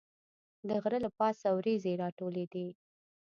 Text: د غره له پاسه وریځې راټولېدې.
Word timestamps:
د 0.67 0.69
غره 0.83 0.99
له 1.05 1.09
پاسه 1.17 1.47
وریځې 1.57 1.93
راټولېدې. 2.01 2.67